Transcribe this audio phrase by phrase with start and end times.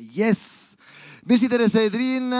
[0.00, 0.76] Yes!
[1.22, 2.34] Wir sind in einer Serie drin,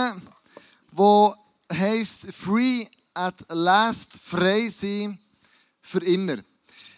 [0.91, 2.85] die heisst Free
[3.15, 5.17] at Last, frei sein
[5.81, 6.39] für immer.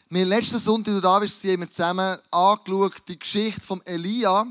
[0.08, 4.46] Wir haben letzten Sonntag, du da bist, haben wir zusammen angeschaut, die Geschichte von Elia,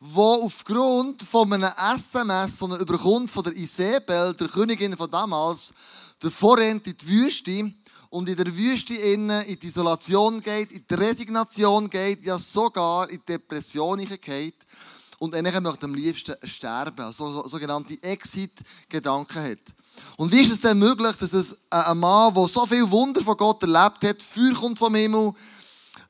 [0.00, 5.72] wo aufgrund von einem SMS, von einer überkommt von der Isabel, der Königin von damals,
[6.20, 7.72] der Vorrent in die Wüste
[8.10, 13.20] und in der Wüste in die Isolation geht, in die Resignation geht, ja sogar in
[13.20, 14.56] die Depression geht
[15.24, 19.58] und eigentlich möchte am liebsten sterben, also so, sogenannte Exit-Gedanken hat.
[20.18, 23.36] Und wie ist es denn möglich, dass es ein Mann, der so viel Wunder von
[23.36, 25.32] Gott erlebt hat, Feuer kommt vom Himmel,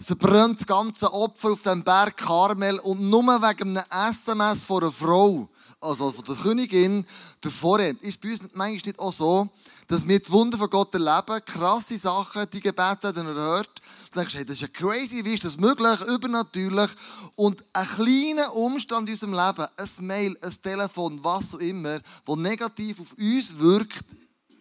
[0.04, 4.92] verbrennt das ganze Opfer auf dem Berg Karmel und nur wegen einem SMS von einer
[4.92, 5.48] Frau,
[5.80, 7.06] also von der Königin,
[7.42, 9.48] der Vorhand, ist bei uns manchmal nicht auch so,
[9.86, 13.80] dass wir die Wunder von Gott erleben, krasse Sachen, die Gebete, die er hört.
[14.14, 16.90] Denkst, hey, das ist ja crazy, wie ist das möglich, übernatürlich.
[17.34, 22.36] Und ein kleiner Umstand in unserem Leben, ein Mail, ein Telefon, was auch immer, das
[22.36, 24.04] negativ auf uns wirkt,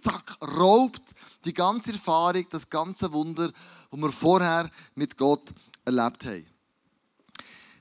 [0.02, 1.02] zack, raubt
[1.45, 3.52] die ganze Erfahrung, das ganze Wunder,
[3.91, 5.53] das wir vorher mit Gott
[5.85, 6.47] erlebt haben.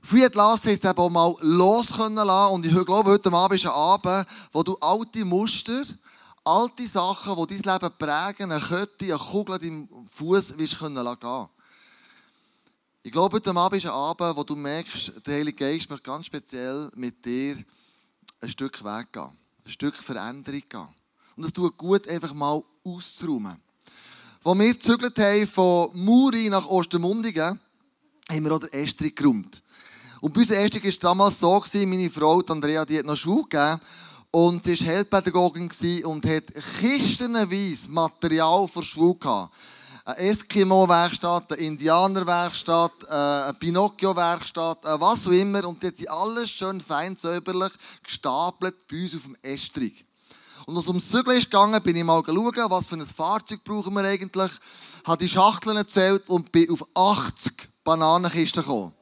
[0.03, 2.55] Free at Last heisst eben auch mal los können lassen.
[2.55, 5.85] Und ich glaube, heute Abend ist ein Abend, wo du alte Muster,
[6.45, 11.49] alte Sachen, die dein Leben prägen, eine Kette, eine Kugel deinem Fuß, wirst können lassen.
[13.05, 16.27] Ich glaube, heute Abend ist ein Abend, wo du merkst, der Heilige Geist möchte ganz
[16.27, 17.57] speziell mit dir
[18.41, 19.29] ein Stück Weg gehen,
[19.65, 20.89] ein Stück Veränderung gehen.
[21.37, 23.57] Und es tut gut, einfach mal auszuräumen.
[24.45, 27.59] Als wir gezügelt haben von Muri nach Ostermundigen,
[28.31, 29.65] haben wir auch den Estrich geräumt.
[30.21, 33.43] Und bei uns Estrich war es damals so, meine Frau, Andrea, die hat noch Schule
[33.49, 33.81] gegeben.
[34.31, 35.69] Und sie war Heilpädagogin
[36.05, 36.45] und hat
[36.81, 39.53] kistenweise Material für Schule gehabt.
[40.05, 45.65] Eine Eskimo-Werkstatt, eine Indianer-Werkstatt, äh, eine Pinocchio-Werkstatt, äh, was auch immer.
[45.65, 47.73] Und die hat sie alles schön fein säuberlich
[48.03, 50.05] gestapelt bei uns auf dem Estrich.
[50.67, 53.63] Und als es ums Zügeln ist gegangen, bin ich mal schauen, was für ein Fahrzeug
[53.63, 54.51] brauchen wir eigentlich.
[55.05, 58.93] Habe die Schachteln erzählt und bin auf 80 Bananenkisten gekommen.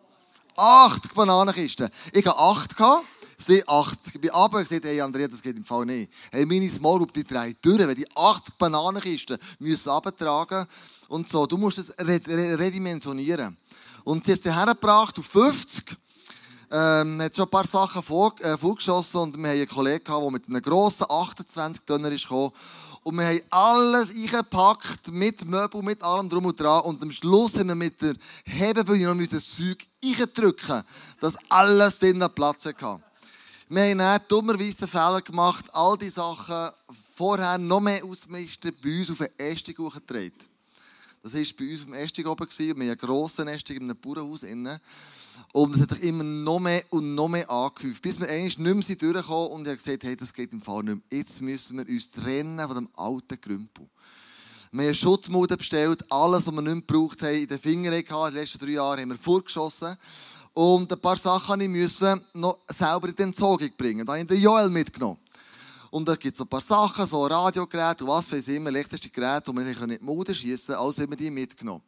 [0.57, 1.89] 80 Bananenkisten.
[2.13, 3.05] Ich hatte 8 gehabt.
[3.41, 4.15] Sie 80.
[4.15, 6.13] Ich bin runter und gesagt, hey Andrea, das geht im Fall nicht.
[6.31, 10.67] Hey, meine Small Group, die drei durch, wenn die 80 Bananenkisten müssen abtragen
[11.09, 11.47] und so.
[11.47, 13.57] Du musst es redimensionieren.
[14.05, 15.97] Und sie hat sie hergebracht auf 50.
[16.73, 20.31] Ähm, hat schon ein paar Sachen vor, äh, vorgeschossen und wir haben einen Kollegen der
[20.31, 22.53] mit einem grossen 28 Tonner ist gekommen.
[23.03, 26.83] Und wir haben alles eingepackt, mit Möbel, mit allem drum und dran.
[26.83, 28.15] Und am Schluss haben wir mit der
[28.45, 30.83] Hebebühne noch das Zeug eindrücken,
[31.19, 33.01] dass alles Sinn Platz hatte.
[33.73, 36.71] Wir haben dann dummerweise den Fehler gemacht, all die Sachen
[37.15, 40.33] vorher noch mehr ausmisten, bei uns auf den Estig hochgetragen.
[41.23, 42.49] Das war bei uns auf dem Estig oben.
[42.59, 44.43] Wir haben einen grossen Estig in einem Bauernhaus.
[45.53, 48.03] Und es hat sich immer noch mehr und noch mehr angehäuft.
[48.03, 50.83] Bis wir eigentlich nicht mehr durchgekommen und ich habe gesagt, hey, das geht im Fall
[50.83, 51.19] nicht mehr.
[51.21, 53.87] Jetzt müssen wir uns trennen von dem alten Grümpel.
[54.73, 58.31] Wir haben Schutzmode bestellt, alles, was wir nicht mehr gebraucht haben, in den Fingern gehabt.
[58.31, 59.97] In den letzten drei Jahren haben wir vorgeschossen.
[60.55, 64.05] Und ein paar Sachen musste ich noch selber in die Entsorgung bringen.
[64.05, 65.19] Da habe ich den Joel mitgenommen.
[65.91, 68.71] Und da gibt es so ein paar Sachen, so Radiogeräte und was weiß ich immer,
[68.71, 71.83] elektrische Geräte, die man nicht mit Mode schießen können, also wir die mitgenommen.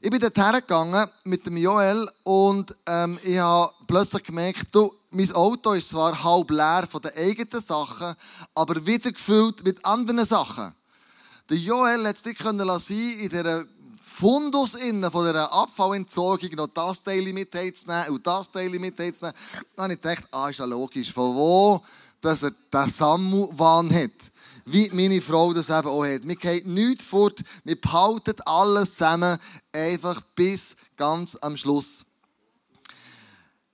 [0.00, 5.32] Ich bin dort hergegangen mit dem Joel und ähm, ich habe plötzlich gemerkt, du, mein
[5.32, 8.14] Auto ist zwar halb leer von den eigenen Sachen,
[8.54, 10.74] aber wieder gefüllt mit anderen Sachen.
[11.48, 13.64] Der Joel hat es nicht sein in dieser
[14.16, 19.36] Fundus innen von dieser Abfallentsorgung noch das Teil mit heimzunehmen und das Teil mit heimzunehmen.
[19.74, 21.84] Dann habe ich gedacht, ah, ist ja logisch, von wo
[22.20, 24.32] dass er den Sammu-Wahn hat.
[24.64, 26.26] Wie meine Frau das eben auch hat.
[26.26, 29.36] Wir gehen nichts fort, wir behalten alles zusammen,
[29.72, 32.06] einfach bis ganz am Schluss.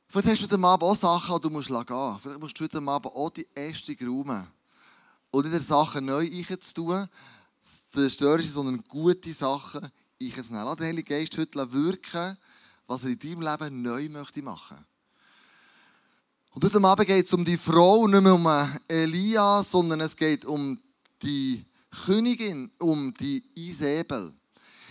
[0.08, 2.18] Vielleicht hast du heute Abend auch Sachen, die du musst gehen.
[2.20, 4.46] Vielleicht musst du heute Abend auch die erste räumen.
[5.30, 7.08] Und nicht Sachen neu einzutun,
[7.92, 9.88] zerstören, sondern gute Sachen
[10.20, 10.62] ich es nicht.
[10.62, 12.36] Lass den Heiligen Geist heute wirken,
[12.86, 14.76] was er in deinem Leben neu möchte machen.
[16.52, 20.44] Und heute Abend geht es um die Frau, nicht mehr um Elia, sondern es geht
[20.44, 20.78] um
[21.22, 21.64] die
[22.04, 24.34] Königin, um die Isabel.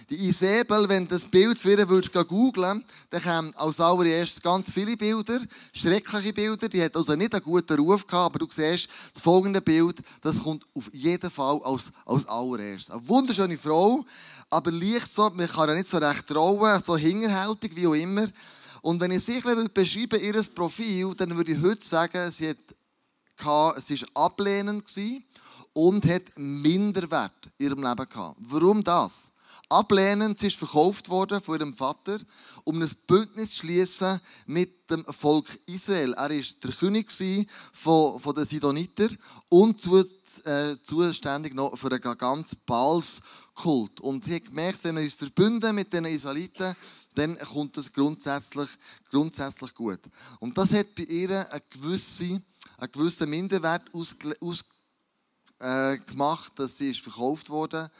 [0.10, 4.98] Die Isabel, wenn du das Bild für würdest googeln, dann kommen als allererstes ganz viele
[4.98, 5.40] Bilder,
[5.72, 9.62] schreckliche Bilder, die hat also nicht einen guten Ruf gehabt, aber du siehst, das folgende
[9.62, 12.90] Bild, das kommt auf jeden Fall als, als allererstes.
[12.90, 14.04] Eine wunderschöne Frau,
[14.50, 18.28] aber leicht so, man kann ja nicht so recht trauen, so hingerhältig wie auch immer.
[18.82, 19.42] Und wenn ich sie
[19.74, 24.86] beschreiben ihr Profil, dann würde ich heute sagen, sie, hat, sie war ablehnend
[25.74, 28.38] und hat Minderwert in ihrem Leben gehabt.
[28.40, 29.32] Warum das?
[29.70, 30.40] ablehnend.
[30.40, 32.18] Sie ist verkauft worden von ihrem Vater,
[32.64, 36.14] um ein Bündnis zu schließen mit dem Volk Israel.
[36.14, 37.12] Er war der König
[37.72, 39.10] von, von den Sidoniter
[39.50, 40.04] und zu,
[40.44, 42.58] äh, zuständig noch für einen ganzen
[43.60, 44.00] Baalskult.
[44.02, 46.76] Und sie hat gemerkt, wenn wir uns verbünden mit den Israeliten,
[47.16, 48.70] dann kommt das grundsätzlich,
[49.10, 50.00] grundsätzlich gut.
[50.40, 52.42] Und das hat bei ihr eine gewisse,
[52.78, 54.64] einen gewissen Minderwert ausgemacht, aus,
[55.60, 57.92] äh, dass sie ist verkauft wurde.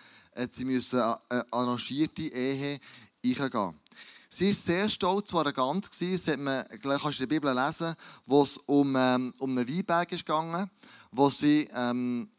[0.50, 2.80] Sie müssen eine arrangierte Ehe
[3.24, 3.76] eingehen.
[4.32, 5.90] Sie war sehr stolz und arrogant.
[6.00, 7.96] Das hat man, kannst du in der Bibel lesen,
[8.28, 10.70] wo es um, ähm, um einen Weinberg ging,
[11.12, 12.39] wo sie ähm, äh,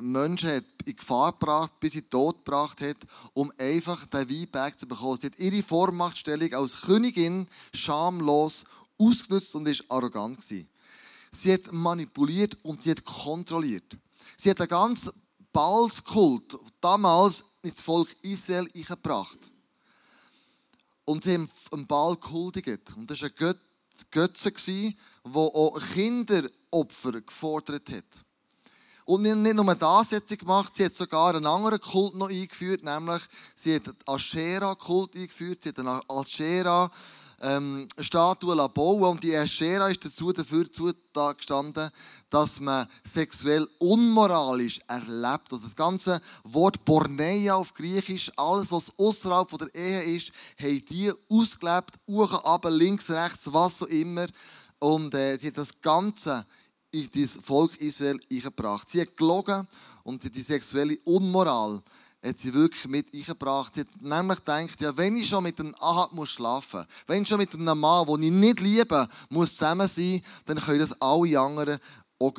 [0.00, 2.96] Menschen hat in Gefahr gebracht, bis sie tot gebracht hat,
[3.34, 5.18] um einfach den Weinberg zu bekommen.
[5.20, 8.64] Sie hat ihre Vormachtstellung als Königin schamlos
[8.98, 10.68] ausgenutzt und ist arrogant gewesen.
[11.32, 13.96] Sie hat manipuliert und sie hat kontrolliert.
[14.36, 15.10] Sie hat einen ganz
[15.52, 19.38] Balskult damals ins Volk Israel eingebracht.
[21.04, 22.94] Und sie haben einen Ball gehuldigt.
[22.96, 23.54] Und das war ein
[24.10, 24.94] Götze, der
[25.34, 28.24] auch Kinderopfer gefordert hat.
[29.06, 32.82] Und nicht nur das hat sie gemacht, sie hat sogar einen anderen Kult noch eingeführt,
[32.82, 33.22] nämlich
[33.54, 36.90] sie hat den Aschera-Kult eingeführt, sie hat eine Aschera
[37.44, 37.86] ähm,
[38.74, 41.90] bauen und die Aschera ist dazu dafür gestanden,
[42.30, 45.52] dass man sexuell unmoralisch erlebt.
[45.52, 51.12] Also das ganze Wort Porneia auf Griechisch, alles was außerhalb der Ehe ist, haben die
[51.28, 54.26] ausgelebt, Uchen aber links, rechts, was auch immer.
[54.78, 56.46] Und äh, die hat das Ganze
[57.14, 58.88] das Volk Israel eingebracht.
[58.88, 59.66] Sie hat gelogen
[60.04, 61.80] und die sexuelle Unmoral
[62.22, 63.74] hat sie wirklich mit eingebracht.
[63.74, 67.22] Sie hat nämlich gedacht, ja, wenn ich schon mit einem Ahab muss schlafen muss, wenn
[67.22, 71.00] ich schon mit einem Mann, den ich nicht liebe, muss zusammen sein, dann können das
[71.00, 71.78] alle anderen
[72.18, 72.34] auch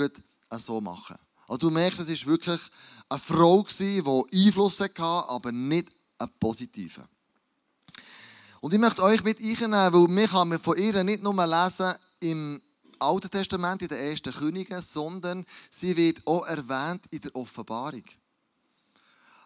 [0.58, 1.18] so machen.
[1.48, 2.62] Also du merkst, es war wirklich
[3.10, 7.04] eine Frau, die Einfluss hatte, aber nicht einen positiven.
[8.62, 12.60] Und ich möchte euch mit einnehmen, weil wir von ihr nicht nur lesen im
[13.00, 18.04] Alten Testament, in den ersten Königen, sondern sie wird auch erwähnt in der Offenbarung.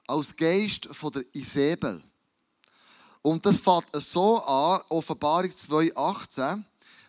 [0.07, 2.01] Als Geist von der Isabel.
[3.21, 6.63] Und das fängt so an, Offenbarung 2,18,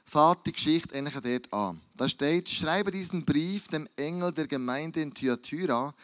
[0.04, 1.80] fängt die Geschichte eigentlich dort an.
[1.96, 5.94] Da steht, schreibe diesen Brief dem Engel der Gemeinde in Thyatira.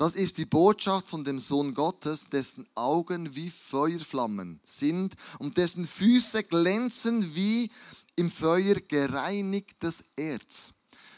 [0.00, 5.84] Das ist die Botschaft von dem Sohn Gottes, dessen Augen wie Feuerflammen sind und dessen
[5.84, 7.70] Füße glänzen wie
[8.16, 10.72] im Feuer gereinigtes Erz.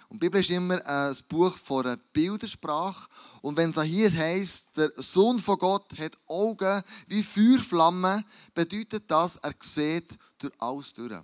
[0.08, 3.08] Und die Bibel ist immer ein Buch von einer Bildersprache.
[3.40, 8.22] Und wenn es hier heißt, der Sohn von Gott hat Augen wie Feuerflammen,
[8.52, 11.18] bedeutet das, er sieht durch alles durch.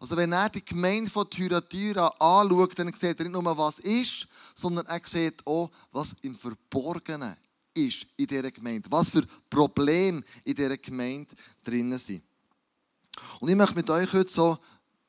[0.00, 4.26] Also wenn er die Gemeinde von Thyatira anschaut, dann sieht er nicht nur, was ist,
[4.54, 7.36] sondern er sieht auch, was im Verborgenen
[7.74, 8.90] ist in dieser Gemeinde.
[8.90, 12.22] Was für Probleme in dieser Gemeinde drinnen sind.
[13.40, 14.58] Und ich möchte mit euch heute so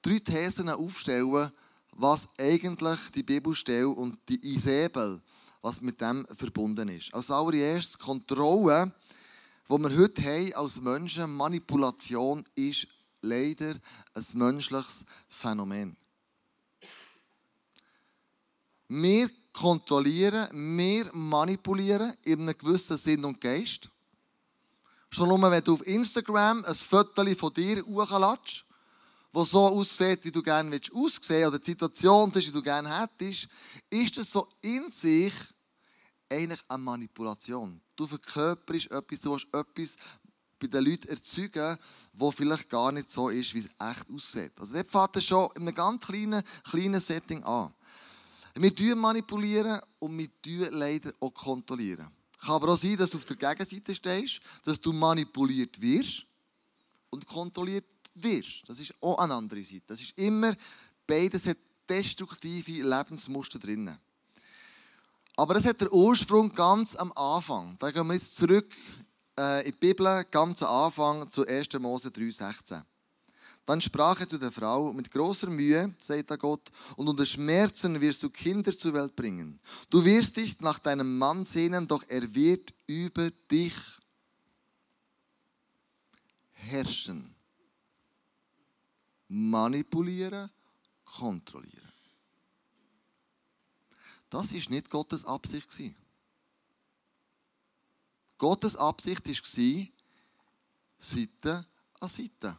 [0.01, 1.51] drei Thesen aufstellen,
[1.93, 5.21] was eigentlich die Bibelstelle und die Isabel,
[5.61, 7.13] was mit dem verbunden ist.
[7.13, 8.91] Als allererstes Kontrolle,
[9.69, 12.87] die wir heute haben als Menschen, Manipulation ist
[13.21, 13.75] leider
[14.13, 15.95] ein menschliches Phänomen.
[18.87, 23.89] Wir kontrollieren, wir manipulieren in einem gewissen Sinn und Geist.
[25.09, 28.65] Schon nur, wenn du auf Instagram ein Foto von dir hochladest,
[29.31, 33.47] wo so aussieht, wie du gerne aussehen oder die Situation wie du gerne hättest,
[33.89, 35.33] ist das so in sich
[36.29, 37.81] eigentlich eine Manipulation.
[37.95, 39.95] Du verkörperst etwas, du willst etwas
[40.59, 41.77] bei den Leuten erzeugen,
[42.13, 44.53] wo vielleicht gar nicht so ist, wie es echt aussieht.
[44.59, 47.73] Also dort fängt es schon in einem ganz kleinen, kleinen Setting an.
[48.55, 52.07] Wir manipulieren und wir leider auch kontrollieren.
[52.39, 56.25] Kann aber auch sein, dass du auf der Gegenseite stehst, dass du manipuliert wirst
[57.09, 58.67] und kontrolliert wirst.
[58.67, 59.83] Das ist auch eine andere Seite.
[59.87, 60.53] Das ist immer,
[61.07, 63.95] beides hat destruktive Lebensmuster drin.
[65.35, 67.75] Aber es hat den Ursprung ganz am Anfang.
[67.79, 68.73] Da gehen wir jetzt zurück
[69.39, 71.73] äh, in die Bibel, ganz am Anfang zu 1.
[71.79, 72.81] Mose 3,16.
[73.65, 78.01] Dann sprach er zu der Frau, mit großer Mühe, sagt er Gott, und unter Schmerzen
[78.01, 79.59] wirst du Kinder zur Welt bringen.
[79.89, 83.75] Du wirst dich nach deinem Mann sehnen, doch er wird über dich
[86.51, 87.35] herrschen
[89.31, 90.51] manipulieren,
[91.05, 91.89] kontrollieren.
[94.29, 95.95] Das ist nicht Gottes Absicht.
[98.37, 99.87] Gottes Absicht war,
[100.97, 101.65] Seite
[101.99, 102.57] an Seite.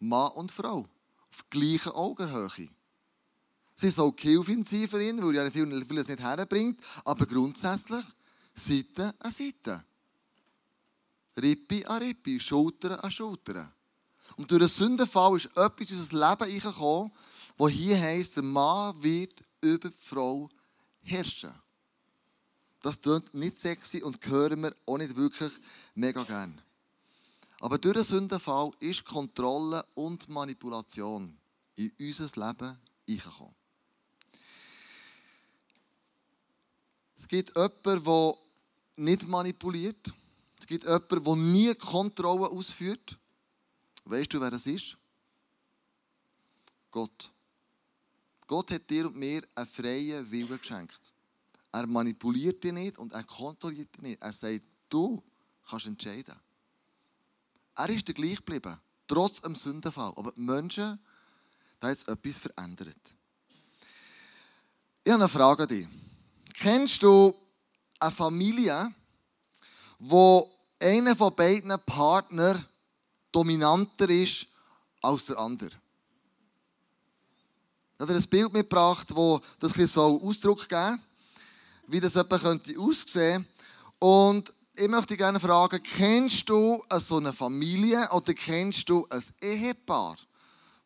[0.00, 0.88] Mann und Frau.
[1.30, 2.68] Auf gleicher Augenhöhe.
[3.76, 8.04] Sie soll Gehilfin sein für ihn, weil er vieles nicht herbringt, aber grundsätzlich
[8.54, 9.84] Seite an Seite.
[11.40, 13.72] Rippe an Rippe, Schulter an Schulter.
[14.36, 17.12] Und durch den Sündenfall ist etwas in unser Leben reingekommen,
[17.56, 20.48] wo hier heisst, der Mann wird über die Frau
[21.02, 21.52] herrschen.
[22.82, 25.52] Das klingt nicht sexy und hören wir auch nicht wirklich
[25.94, 26.60] mega gern.
[27.60, 31.38] Aber durch den Sündenfall ist Kontrolle und Manipulation
[31.76, 33.54] in unser Leben reingekommen.
[37.16, 38.34] Es gibt jemanden, der
[38.96, 40.12] nicht manipuliert.
[40.58, 43.16] Es gibt jemanden, der nie Kontrolle ausführt.
[44.04, 44.96] Weißt du, wer das ist?
[46.90, 47.30] Gott.
[48.46, 51.12] Gott hat dir und mir einen freien Willen geschenkt.
[51.72, 54.22] Er manipuliert dich nicht und er kontrolliert dich nicht.
[54.22, 55.22] Er sagt, du
[55.68, 56.34] kannst entscheiden.
[57.74, 60.12] Er ist der gleich geblieben, trotz dem Sündenfall.
[60.16, 60.98] Aber die Menschen,
[61.80, 62.98] da hat etwas verändert.
[65.04, 65.88] Ich habe eine Frage an dich.
[66.54, 67.34] Kennst du
[67.98, 68.94] eine Familie,
[69.98, 72.66] wo einer von beiden Partnern
[73.32, 74.46] dominanter ist
[75.00, 75.70] als der andere?
[77.94, 81.00] Ich habe ein Bild mitgebracht, das das ein so Ausdruck geben
[81.92, 83.46] wie das etwa könnte aussehen.
[83.98, 90.16] Und ich möchte gerne fragen, kennst du so eine Familie oder kennst du ein Ehepaar,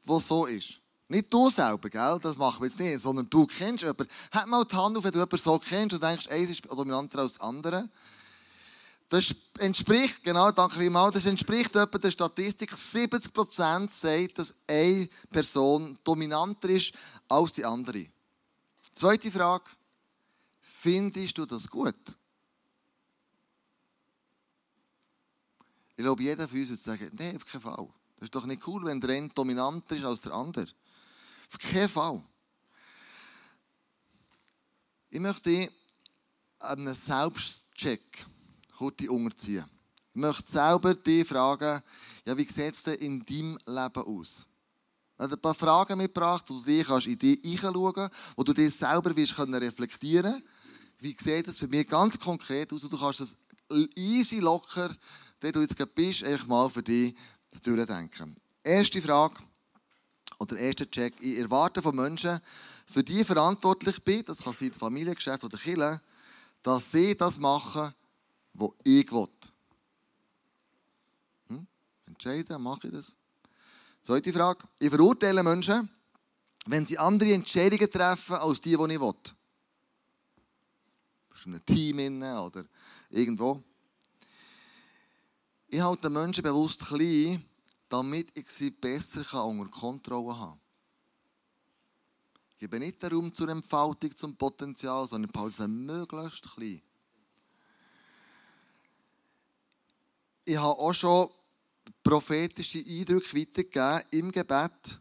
[0.04, 0.80] das so ist?
[1.08, 2.18] Nicht du selber, gell?
[2.20, 4.08] das machen wir jetzt nicht, sondern du kennst jemanden.
[4.32, 7.20] Halt mal die Hand auf, wenn du jemanden so kennst und denkst, eins ist dominanter
[7.20, 7.88] als das andere.
[9.08, 15.96] Das entspricht, genau, danke vielmals, das entspricht etwa der Statistik, 70% sagt, dass eine Person
[16.02, 16.92] dominanter ist
[17.28, 18.06] als die andere.
[18.92, 19.64] Zweite Frage,
[20.60, 21.94] findest du das gut?
[25.96, 27.88] Ich glaube, jeder von uns würde sagen, nein, auf keinen Fall.
[28.16, 30.66] Das ist doch nicht cool, wenn der eine dominanter ist als der andere.
[31.48, 32.22] Auf keinen Fall.
[35.10, 35.70] Ich möchte
[36.58, 38.26] einen Selbstcheck
[38.76, 39.64] kurz unterziehen.
[40.14, 41.80] Ich möchte selber dich fragen,
[42.26, 44.46] ja, wie sieht es denn in deinem Leben aus?
[45.18, 48.52] Ich habe ein paar Fragen mitgebracht, wo du dich in dich hineinschauen kannst, wo du
[48.52, 50.44] dich selber wirst reflektieren kannst.
[51.00, 52.82] Wie sieht das für mich ganz konkret aus?
[52.82, 53.36] Du kannst das
[53.94, 54.94] easy, locker,
[55.42, 57.14] der du jetzt bist, einfach mal für dich
[57.62, 58.36] durchdenken.
[58.62, 59.36] Erste Frage
[60.38, 61.14] oder erster Check.
[61.20, 62.40] Ich erwarte von Menschen,
[62.86, 66.00] für die ich verantwortlich bin, das kann sein Familiengeschäft oder Kirche,
[66.62, 67.92] dass sie das machen,
[68.58, 69.28] was ich will.
[71.48, 71.66] Hm?
[72.06, 73.14] Entscheiden, mache ich das?
[74.02, 74.66] Zweite Frage.
[74.78, 75.90] Ich verurteile Menschen,
[76.66, 79.12] wenn sie andere Entscheidungen treffen, als die, die ich will.
[81.44, 82.64] in einem Team oder
[83.10, 83.62] irgendwo.
[85.68, 87.44] Ich halte Menschen bewusst klein,
[87.88, 90.60] damit ich sie besser unter Kontrolle haben kann.
[92.50, 96.80] Ich gebe nicht den Raum zur Entfaltung, zum Potenzial, sondern ich halte sie möglichst klein.
[100.48, 101.28] Ich habe auch schon
[102.04, 105.00] prophetische Eindrücke weitergegeben im Gebet,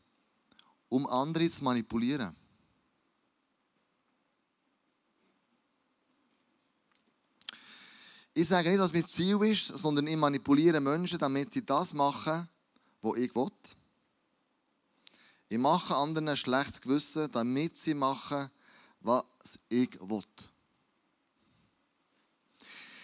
[0.89, 2.35] um andere zu manipulieren.
[8.33, 12.49] Ich sage nicht, dass mein Ziel ist, sondern ich manipuliere Menschen, damit sie das machen,
[13.03, 13.51] was ich will.
[15.47, 18.49] Ich mache anderen ein schlechtes Gewissen, damit sie machen,
[18.99, 19.23] was
[19.69, 20.23] ich will.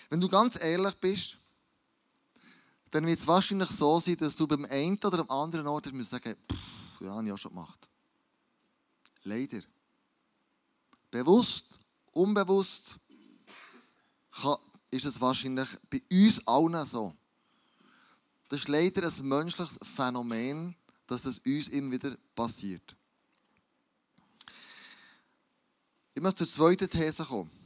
[0.10, 1.38] Wenn du ganz ehrlich bist,
[2.92, 6.12] dann wird es wahrscheinlich so sein, dass du beim einen oder anderen Ort sagen musst,
[6.12, 7.90] ja, habe ich auch schon gemacht.
[9.24, 9.62] Leider.
[11.10, 11.80] Bewusst,
[12.12, 12.98] unbewusst
[14.92, 17.16] ist es wahrscheinlich bei uns allen so.
[18.50, 20.76] Das ist leider ein menschliches Phänomen,
[21.08, 22.96] dass es uns immer wieder passiert.
[26.14, 27.61] Ich möchte zur zweiten These kommen.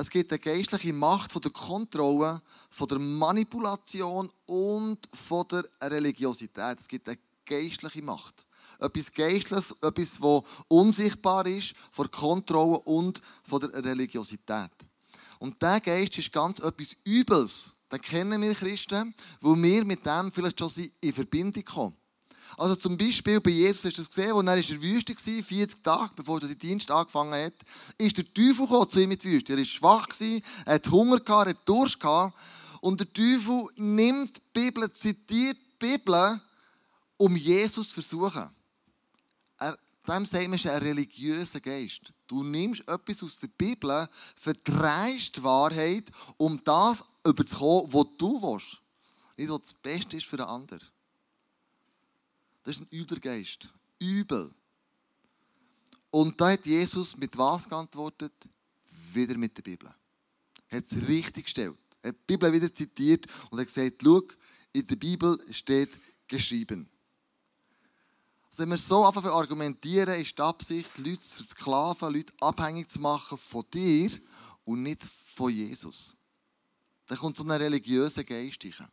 [0.00, 2.40] Es gibt eine geistliche Macht von der Kontrolle,
[2.70, 6.78] von der Manipulation und von der Religiosität.
[6.78, 8.46] Es gibt eine geistliche Macht.
[8.78, 14.70] Etwas Geistliches, etwas, das unsichtbar ist, von der Kontrolle und von der Religiosität.
[15.40, 17.72] Und dieser Geist ist ganz etwas Übles.
[17.90, 21.96] Den kennen wir Christen, wo wir mit dem vielleicht schon in Verbindung kommen.
[22.56, 25.82] Also zum Beispiel bei Jesus du das gesehen, als er in der Wüste war, 40
[25.82, 27.54] Tage, bevor er seinen Dienst angefangen hat,
[27.98, 29.52] ist der Teufel gekommen zu ihm in die Wüste.
[29.52, 30.08] Er war schwach,
[30.64, 31.98] er hat Hunger, er hat Durst.
[32.80, 36.40] Und der Teufel nimmt die Bibel, zitiert die Bibel,
[37.16, 38.48] um Jesus zu versuchen.
[39.58, 39.76] Er,
[40.06, 42.12] dem sagt man, ist ein religiöser Geist.
[42.26, 46.04] Du nimmst etwas aus der Bibel, verdrehst die Wahrheit,
[46.36, 48.78] um das überzukommen, was du willst.
[49.36, 50.86] Nicht, was das Beste ist für den anderen.
[52.68, 53.72] Das ist ein übler Geist.
[53.98, 54.54] Übel.
[56.10, 58.34] Und da hat Jesus mit was geantwortet?
[59.14, 59.90] Wieder mit der Bibel.
[60.68, 61.78] Er hat es richtig gestellt.
[62.02, 64.22] Er hat die Bibel wieder zitiert und hat gesagt, schau,
[64.74, 66.90] in der Bibel steht geschrieben.
[68.50, 73.00] Also wenn wir so anfangen argumentieren, ist die Absicht, Leute zu sklaven, Leute abhängig zu
[73.00, 74.10] machen von dir
[74.64, 76.14] und nicht von Jesus.
[77.06, 78.88] Da kommt so eine religiöse Geist rein.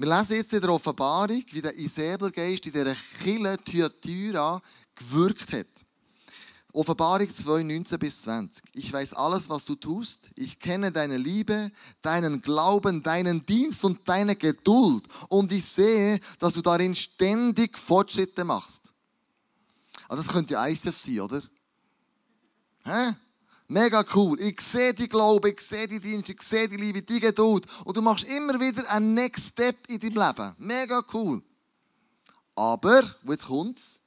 [0.00, 4.62] Wir lesen jetzt in der Offenbarung, wie der Isabelgeist in dieser Kille Thyatira
[4.94, 5.66] gewirkt hat.
[6.72, 8.64] Offenbarung 2, 19 bis 20.
[8.72, 10.30] Ich weiß alles, was du tust.
[10.36, 15.04] Ich kenne deine Liebe, deinen Glauben, deinen Dienst und deine Geduld.
[15.28, 18.94] Und ich sehe, dass du darin ständig Fortschritte machst.
[20.08, 21.42] Also das könnte ICF sein, oder?
[22.84, 23.14] Hä?
[23.70, 24.40] Mega cool.
[24.40, 27.68] Ich sehe die Glaube, ich sehe die Dienst, ich sehe die Liebe, die Geduld.
[27.84, 30.54] Und du machst immer wieder einen Next Step in deinem Leben.
[30.58, 31.40] Mega cool.
[32.56, 34.00] Aber, jetzt kommt's,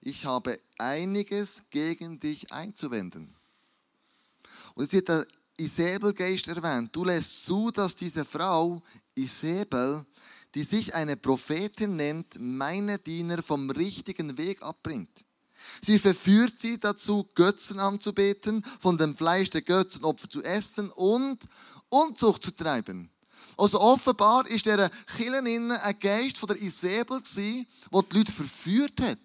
[0.00, 3.34] ich habe einiges gegen dich einzuwenden.
[4.74, 5.26] Und jetzt wird der
[5.56, 6.94] Isabelgeist erwähnt.
[6.94, 8.80] Du lässt zu, dass diese Frau,
[9.16, 10.06] Isabel,
[10.54, 15.24] die sich eine Prophetin nennt, meine Diener vom richtigen Weg abbringt.
[15.82, 21.38] Sie verführt sie dazu, Götzen anzubeten, von dem Fleisch der Götzenopfer zu essen und
[21.88, 23.10] Unzucht zu treiben.
[23.56, 29.18] Also offenbar ist der Killen ein Geist von der Isabel der die Leute verführt hat.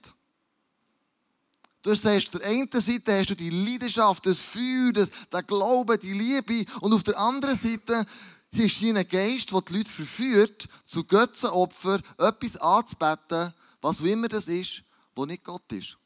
[1.84, 6.00] Du sagst, auf der einen Seite hast du die Leidenschaft, das Feuer, das, der Glaube,
[6.00, 8.06] die Liebe und auf der anderen Seite
[8.52, 14.28] ist sie ein Geist, der die Leute verführt, zu Götzenopfer etwas anzubeten, was auch immer
[14.28, 14.82] das ist,
[15.14, 15.98] wo nicht Gott ist.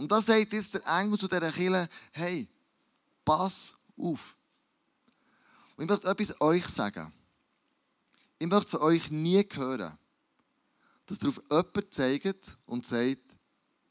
[0.00, 2.48] Und da sagt jetzt der Engel zu dieser Kille, hey,
[3.22, 4.34] pass auf.
[5.76, 7.12] Und ich möchte etwas euch sagen.
[8.38, 9.92] Ich möchte von euch nie hören,
[11.04, 13.36] dass darauf jemand zeigt und sagt,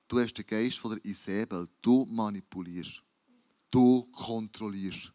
[0.08, 3.04] du hast den Geist von der Isabel, du manipulierst,
[3.70, 5.14] du kontrollierst.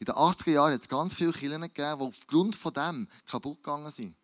[0.00, 3.62] In den 80er Jahren hat es ganz viele Kirchen gegeben, die aufgrund von dem kaputt
[3.62, 4.16] gegangen sind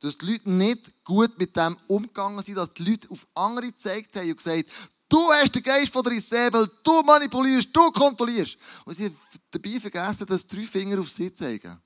[0.00, 4.16] dass die Leute nicht gut mit dem umgegangen sind, dass die Leute auf andere gezeigt
[4.16, 4.70] haben und gesagt,
[5.08, 8.56] du hast den Geist von der Isabel, du manipulierst, du kontrollierst.
[8.86, 9.16] Und sie haben
[9.50, 11.78] dabei vergessen, dass drei Finger auf sie zeigen.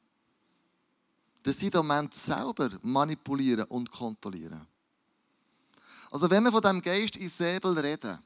[1.43, 4.65] Dass sie im Moment selber manipulieren und kontrollieren.
[6.11, 8.17] Also wenn wir von dem Geist Isabel reden,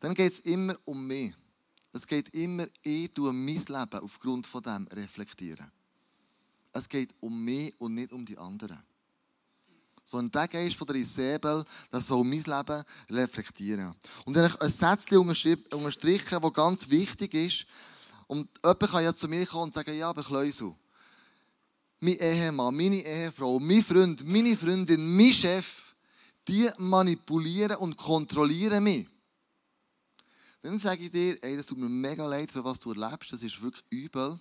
[0.00, 1.32] dann geht es immer um mich.
[1.92, 5.70] Es geht immer, ich tue mein Leben aufgrund von dem reflektieren.
[6.72, 8.82] Es geht um mich und nicht um die anderen
[10.12, 13.94] sondern der Geist von der Isabel, das soll mein Leben reflektieren.
[14.24, 17.66] Und ich habe ein Sätzchen unterstrichen, das ganz wichtig ist.
[18.28, 20.74] Und jemand kann ja zu mir kommen und sagen, ja, aber Kleusel,
[22.00, 25.94] mein Ehemann, meine Ehefrau, mein Freund, meine Freundin, mein Chef,
[26.46, 29.06] die manipulieren und kontrollieren mich.
[30.60, 33.42] Dann sage ich dir, ey, das tut mir mega leid, für was du erlebst, das
[33.42, 34.38] ist wirklich übel.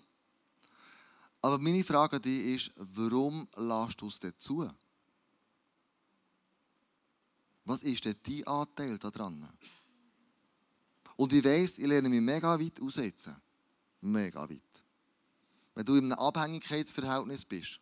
[1.42, 4.70] Aber meine Frage an dich ist, warum lässt du es dir zu?
[7.66, 9.48] Was ist denn dein Anteil daran?
[11.16, 13.36] Und ich weiss, ich lerne mich mega weit aussetzen.
[14.02, 14.84] Mega weit.
[15.76, 17.80] Wenn du in einem Abhängigkeitsverhältnis bist,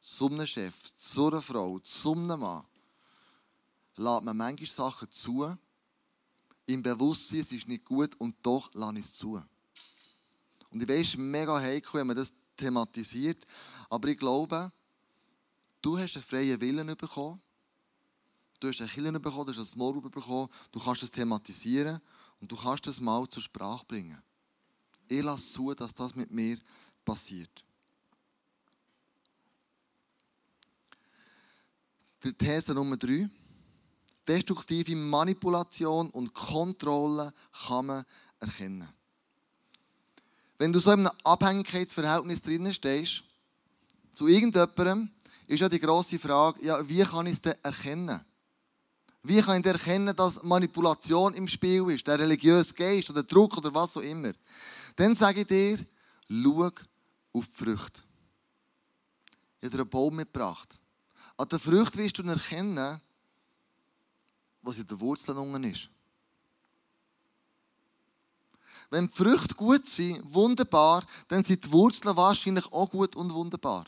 [0.00, 2.64] zu einem Chef, zu einer Frau, zu einem Mann,
[3.96, 5.56] lässt man manchmal Sachen zu,
[6.66, 9.42] im Bewusstsein, es ist nicht gut und doch lasse ich es zu.
[10.70, 13.44] Und ich weiß, es ist mega heikel, wenn man das thematisiert,
[13.90, 14.72] aber ich glaube,
[15.82, 17.40] du hast einen freien Willen bekommen,
[18.62, 22.00] du hast eine Kille bekommen, du hast ein Small bekommen, du kannst das thematisieren
[22.40, 24.20] und du kannst das mal zur Sprache bringen.
[25.08, 26.58] Ich lasse zu, dass das mit mir
[27.04, 27.64] passiert.
[32.22, 33.28] Die These Nummer drei.
[34.28, 37.34] Destruktive Manipulation und Kontrolle
[37.66, 38.04] kann man
[38.38, 38.88] erkennen.
[40.56, 43.24] Wenn du so in einem Abhängigkeitsverhältnis drinnen stehst,
[44.12, 45.10] zu irgendjemandem,
[45.48, 48.24] ist ja die grosse Frage, ja, wie kann ich es denn erkennen?
[49.24, 53.72] Wie kann ich erkennen, dass Manipulation im Spiel ist, der religiöse Geist oder Druck oder
[53.72, 54.32] was auch immer?
[54.96, 55.78] Dann sage ich dir,
[56.28, 56.70] schau
[57.32, 58.02] auf die Früchte.
[59.60, 60.78] Ich habe dir einen Baum mitgebracht.
[61.36, 63.00] An der Frucht wirst du erkennen,
[64.62, 65.88] was in den Wurzeln unten ist.
[68.90, 73.86] Wenn die Früchte gut sind, wunderbar, dann sind die Wurzeln wahrscheinlich auch gut und wunderbar.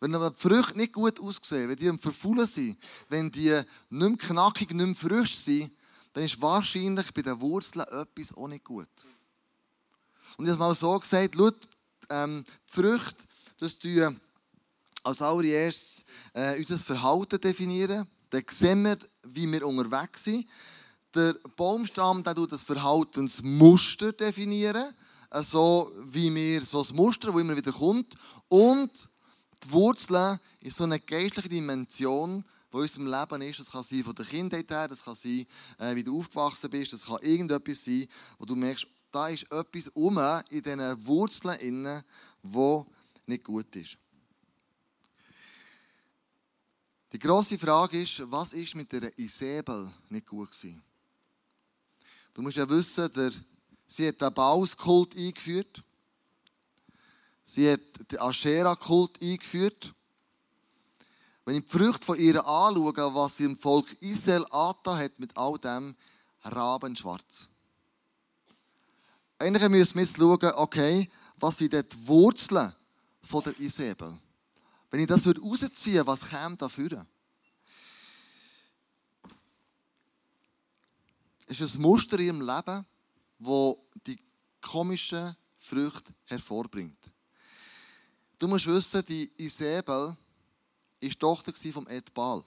[0.00, 2.76] Wenn aber die Früchte nicht gut aussehen, wenn die am Verfaulen sind,
[3.08, 5.70] wenn die nicht mehr knackig, nicht mehr frisch sind,
[6.12, 8.88] dann ist wahrscheinlich bei den Wurzeln etwas auch nicht gut.
[10.36, 11.50] Und ich habe mal so gesagt, schau,
[12.10, 13.24] ähm, die Früchte,
[13.58, 14.20] das tun
[15.02, 16.04] als allererstes
[16.34, 18.06] äh, unser Verhalten definieren.
[18.30, 20.46] Dann sehen wir, wie wir unterwegs sind.
[21.14, 24.92] Der Baumstamm der tut das Verhaltensmuster definieren.
[25.42, 28.14] so wie wir, so ein Muster, das immer wieder kommt.
[28.48, 28.90] Und
[29.66, 33.60] die Wurzeln ist so eine geistliche Dimension, die in unserem Leben ist.
[33.60, 35.46] Das kann sein von der Kindheit her, das kann sein,
[35.78, 38.06] äh, wie du aufgewachsen bist, das kann irgendetwas sein,
[38.38, 40.18] wo du merkst, da ist etwas um
[40.50, 42.04] in diesen Wurzeln inne,
[42.42, 42.86] wo
[43.26, 43.96] nicht gut ist.
[47.12, 50.82] Die grosse Frage ist, was ist mit der Isabel nicht gut gewesen?
[52.34, 53.32] Du musst ja wissen, der,
[53.86, 55.82] sie hat den Bauskult eingeführt.
[57.48, 57.80] Sie hat
[58.10, 59.94] den Aschera-Kult eingeführt.
[61.44, 65.36] Wenn ich die Früchte von ihr anschaue, was sie im Volk Israel angetan hat mit
[65.36, 65.94] all dem,
[66.42, 67.48] rabenschwarz.
[69.38, 72.72] Eigentlich müssen wir jetzt schauen, okay, was sind die Wurzeln
[73.22, 74.18] von der Isabel?
[74.90, 77.06] Wenn ich das rausziehen was käme dafür?
[81.46, 82.84] Es ist ein Muster in ihrem Leben,
[83.38, 83.74] das
[84.06, 84.18] die
[84.60, 87.15] komischen Früchte hervorbringt.
[88.38, 90.16] Du musst wissen, die Isabel
[91.00, 92.42] war Tochter von Edbal.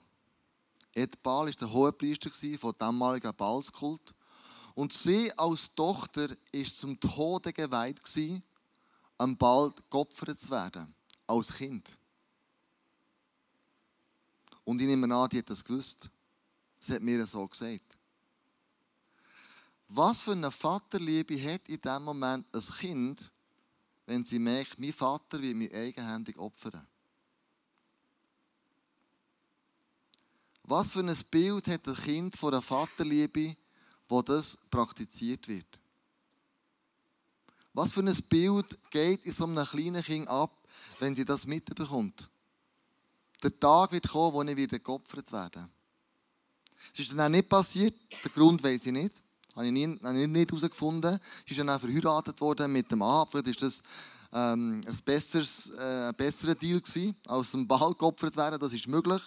[0.92, 4.14] Edbal war der Hohepriester von damaligen Balskult.
[4.74, 8.00] Und sie als Tochter ist zum Tode geweiht,
[9.18, 10.94] am Ball geopfert zu werden.
[11.26, 11.98] Als Kind.
[14.64, 16.08] Und ich nehme an, die hat das gewusst.
[16.78, 17.98] Sie hat mir so gesagt.
[19.88, 23.32] Was für eine Vaterliebe hat in diesem Moment ein Kind,
[24.10, 26.84] wenn sie merkt, mein Vater will mich eigenhändig opfern?
[30.64, 33.56] Was für ein Bild hat ein Kind von einer Vaterliebe,
[34.08, 35.78] wo das praktiziert wird?
[37.72, 40.66] Was für ein Bild geht in so einem kleinen Kind ab,
[40.98, 42.28] wenn sie das mitbekommt?
[43.44, 45.70] Der Tag wird kommen, wo ich wieder geopfert werde.
[46.92, 47.94] Es ist dann auch nicht passiert,
[48.24, 49.22] der Grund weiß ich nicht.
[49.56, 51.18] Habe ich, habe ich nicht herausgefunden.
[51.46, 53.30] Sie ist dann auch verheiratet worden mit dem Ahab.
[53.32, 53.82] Vielleicht war das
[54.32, 58.60] ähm, ein, besseres, äh, ein besserer Deal gewesen, als ein Ball geopfert werden.
[58.60, 59.22] Das ist möglich.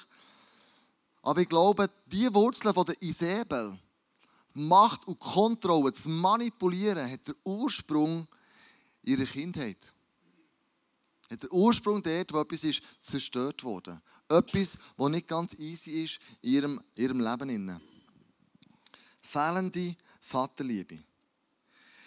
[1.22, 3.78] Aber ich glaube, die Wurzeln von der Isabel,
[4.54, 8.28] Macht und Kontrolle, zu manipulieren, hat der Ursprung
[9.04, 9.78] ihrer Kindheit.
[11.32, 14.00] Hat der Ursprung dort, wo etwas ist, zerstört wurde.
[14.30, 17.80] Etwas, was nicht ganz easy ist in ihrem, ihrem Leben.
[19.22, 19.96] Fehlende
[20.34, 21.00] Vaterliebe.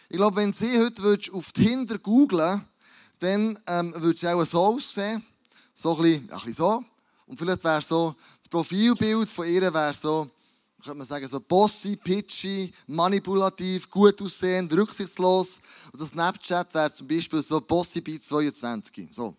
[0.09, 2.65] Ich glaube, wenn Sie heute auf Tinder googlen
[3.19, 5.25] dann ähm, würde sie auch so aussehen.
[5.75, 6.85] So ein bisschen, ein bisschen so.
[7.27, 10.31] Und vielleicht wäre so, das Profilbild von ihr wäre so,
[10.83, 15.61] könnte man sagen, so bossy, pitchy, manipulativ, gut aussehend, rücksichtslos.
[15.93, 19.09] Und das Snapchat wäre zum Beispiel so bossy bei 22.
[19.13, 19.35] So.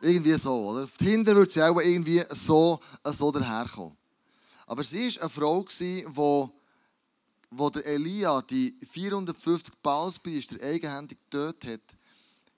[0.00, 0.84] Irgendwie so, oder?
[0.84, 3.96] Auf Tinder würde sie auch irgendwie so, so daherkommen.
[4.66, 6.04] Aber sie war eine Frau, die
[7.50, 11.96] wo der Elia die 450 Baalspriester eigenhändig getötet hat,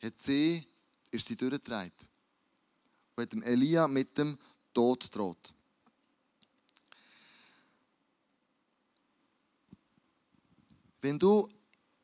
[0.03, 0.67] hat sie,
[1.11, 1.93] ist sie durchgetragen.
[3.17, 4.39] Und hat dem Elia mit dem
[4.73, 5.53] Tod droht.
[11.01, 11.49] Wenn du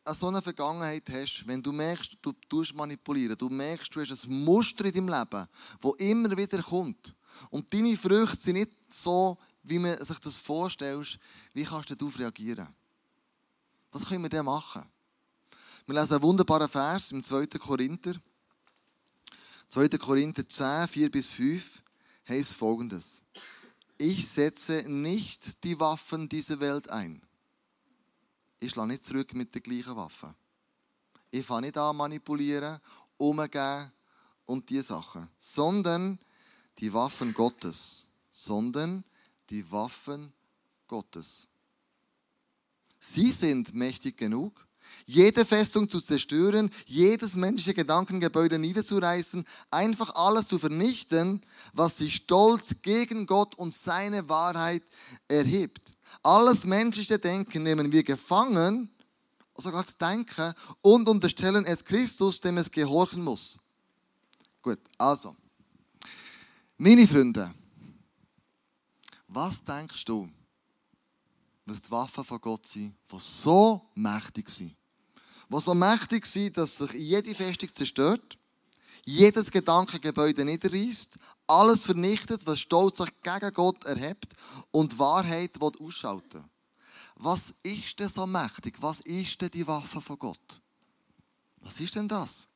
[0.04, 4.26] eine so eine Vergangenheit hast, wenn du merkst, du tust manipulieren, du merkst, du hast
[4.26, 5.46] ein Muster in deinem Leben,
[5.80, 7.14] das immer wieder kommt
[7.50, 11.18] und deine Früchte sind nicht so wie man sich das vorstellt,
[11.53, 12.68] wie kannst du darauf reagieren?
[13.90, 14.85] Was können wir denn machen?
[15.87, 17.46] Wir lesen einen wunderbaren Vers im 2.
[17.59, 18.14] Korinther.
[19.68, 19.88] 2.
[19.98, 21.83] Korinther 10, 4 bis 5
[22.29, 23.22] heißt folgendes.
[23.98, 27.22] Ich setze nicht die Waffen dieser Welt ein.
[28.59, 30.35] Ich schlage nicht zurück mit den gleichen Waffen.
[31.31, 32.81] Ich fange nicht an manipulieren,
[33.16, 33.92] umgehen
[34.46, 35.29] und diese Sachen.
[35.38, 36.18] Sondern
[36.79, 38.09] die Waffen Gottes.
[38.31, 39.05] Sondern
[39.50, 40.33] die Waffen
[40.87, 41.48] Gottes.
[42.98, 44.66] Sie sind mächtig genug,
[45.07, 51.40] jede Festung zu zerstören, jedes menschliche Gedankengebäude niederzureißen, einfach alles zu vernichten,
[51.72, 54.83] was sich stolz gegen Gott und seine Wahrheit
[55.28, 55.92] erhebt.
[56.22, 58.90] Alles menschliche Denken nehmen wir gefangen,
[59.57, 63.59] sogar das Denken, und unterstellen es Christus, dem es gehorchen muss.
[64.62, 65.37] Gut, also,
[66.78, 67.52] meine Freunde,
[69.34, 70.28] was denkst du,
[71.66, 74.76] was die Waffen von Gott sind, die so mächtig sind?
[75.50, 78.38] Die so mächtig sind, dass sich jede Festung zerstört,
[79.04, 84.34] jedes Gedankengebäude niederreißt, alles vernichtet, was stolz sich gegen Gott erhebt
[84.70, 86.44] und Wahrheit ausschalten
[87.16, 88.76] Was ist denn so mächtig?
[88.80, 90.60] Was ist denn die Waffe von Gott?
[91.60, 92.48] Was ist denn das?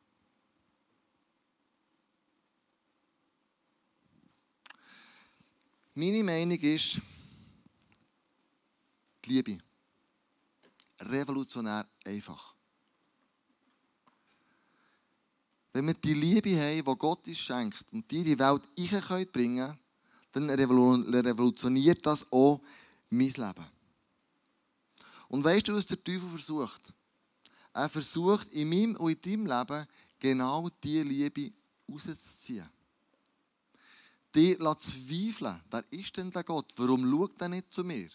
[5.99, 7.01] Meine Meinung ist,
[9.25, 9.59] die Liebe.
[11.01, 12.55] Revolutionär einfach.
[15.73, 18.63] wenn wir die Liebe haben, die Gott uns schenkt und die in die Welt
[19.33, 19.77] bringen
[20.33, 22.61] können, dann revolutioniert das auch
[23.11, 23.67] mein Leben.
[25.29, 26.95] Und weißt du, was der Teufel versucht?
[27.73, 29.87] Er versucht in meinem und in deinem Leben
[30.21, 31.53] genau diese Liebe
[31.91, 32.78] rauszuziehen.
[34.35, 35.61] Die zweifeln.
[35.71, 36.73] Wer ist denn der Gott?
[36.77, 38.09] Warum schaut er nicht zu mir?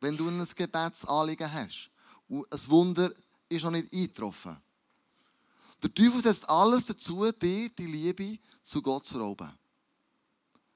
[0.00, 1.90] Wenn du ein Gebetsanliegen hast
[2.28, 3.10] und ein Wunder
[3.48, 4.56] ist noch nicht eingetroffen.
[5.82, 9.50] Der Teufel setzt alles dazu, dir die Liebe zu Gott zu rauben.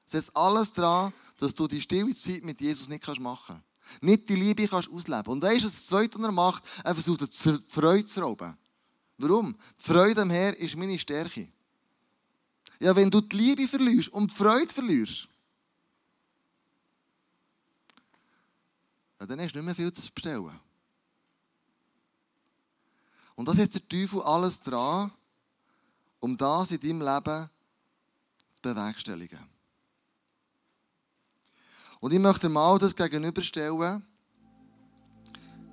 [0.05, 4.03] Setzt alles daran, dass du die stille Zeit mit Jesus nicht machen kannst.
[4.03, 5.33] Nicht die Liebe kannst ausleben.
[5.33, 6.65] Und weißt du, was das Zweite, was er macht?
[6.85, 8.57] Er versucht, die Freude zu rauben.
[9.19, 9.55] Warum?
[9.79, 11.49] Die Freude am Herr ist meine Stärke.
[12.81, 15.29] Ja, wenn du die Liebe verlierst und die Freude verlierst,
[19.21, 20.59] ja, dann hast du nicht mehr viel zu bestellen.
[23.35, 25.13] Und das setzt der Teufel alles dran,
[26.21, 27.51] um das in deinem Leben
[28.55, 29.41] zu bewerkstelligen.
[32.01, 34.03] Und ich möchte mal das gegenüberstellen,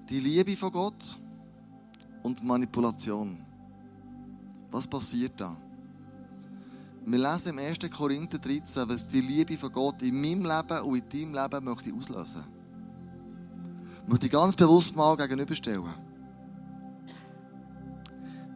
[0.09, 1.17] die Liebe von Gott
[2.23, 3.45] und Manipulation.
[4.71, 5.55] Was passiert da?
[7.09, 7.89] Wir lesen im 1.
[7.89, 11.93] Korinther 13, was die Liebe von Gott in meinem Leben und in deinem Leben möchte
[11.93, 12.43] auslösen.
[14.03, 15.85] Ich möchte ganz bewusst mal gegenüberstellen.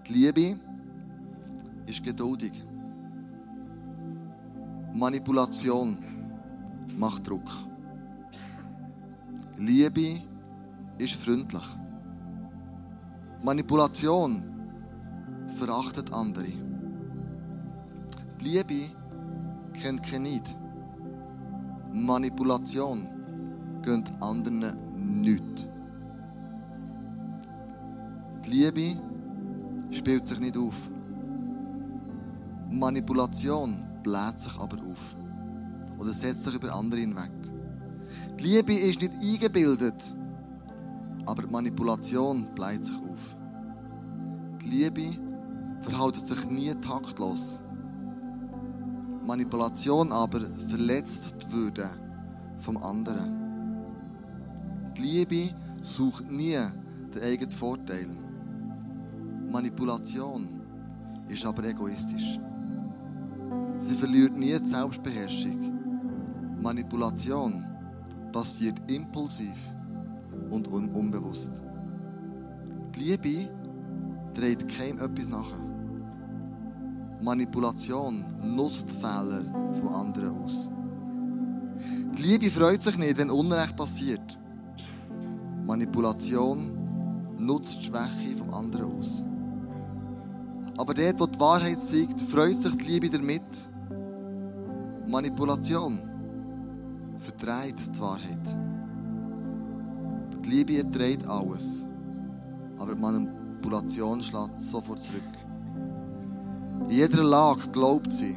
[0.06, 0.60] Die Liebe
[1.86, 2.52] ist geduldig.
[4.96, 5.98] Manipulation
[6.98, 7.50] macht Druck.
[9.60, 10.22] Liebe
[10.98, 11.64] ist freundlich.
[13.42, 14.44] Manipulation
[15.58, 16.71] verachtet andere.
[18.42, 18.92] Die Liebe
[19.80, 20.56] kennt kein Neid.
[21.94, 23.08] Manipulation
[23.84, 24.64] gönnt anderen
[25.22, 25.68] nichts.
[28.44, 29.00] Die Liebe
[29.92, 30.90] spielt sich nicht auf.
[32.72, 35.16] Manipulation bläht sich aber auf.
[36.00, 37.32] Oder setzt sich über andere hinweg.
[38.40, 40.16] Die Liebe ist nicht eingebildet,
[41.28, 43.38] aber die Manipulation bleibt sich auf.
[44.64, 45.16] Die Liebe
[45.82, 47.62] verhält sich nie taktlos.
[49.26, 51.90] Manipulation aber verletzt die Würde
[52.58, 53.38] vom anderen.
[54.98, 56.58] Die Liebe sucht nie
[57.14, 58.08] den eigenen Vorteil.
[59.52, 60.48] Manipulation
[61.28, 62.40] ist aber egoistisch.
[63.78, 65.72] Sie verliert nie die Selbstbeherrschung.
[66.62, 67.66] Manipulation
[68.32, 69.76] passiert impulsiv
[70.50, 71.64] und unbewusst.
[72.96, 73.50] Die Liebe
[74.34, 75.71] dreht keinem etwas nach.
[77.22, 80.70] Manipulation nutzt Fehler von anderen aus.
[82.18, 84.40] Die Liebe freut sich nicht, wenn Unrecht passiert.
[85.66, 86.72] Manipulation
[87.38, 89.24] nutzt die Schwäche vom anderen aus.
[90.78, 93.44] Aber dort, wo die Wahrheit siegt, freut sich die Liebe damit.
[95.08, 96.00] Manipulation
[97.20, 98.58] verdreht die Wahrheit.
[100.44, 101.88] Die Liebe erträgt alles,
[102.80, 105.41] aber die Manipulation schlägt sofort zurück.
[106.84, 108.36] In jeder Lage glaubt sie,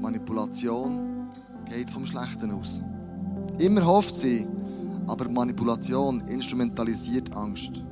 [0.00, 1.28] Manipulation
[1.68, 2.82] geht vom Schlechten aus.
[3.58, 4.48] Immer hofft sie,
[5.06, 7.84] aber Manipulation instrumentalisiert Angst.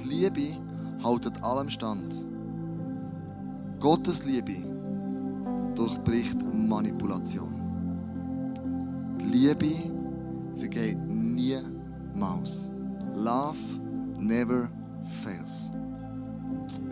[0.00, 0.48] Die Liebe
[1.02, 2.14] haltet allem stand.
[3.80, 4.56] Gottes Liebe
[5.74, 7.52] durchbricht Manipulation.
[9.20, 9.74] Die Liebe
[10.56, 12.70] vergeht niemals.
[13.14, 13.58] Love
[14.18, 14.70] never
[15.22, 15.41] fails.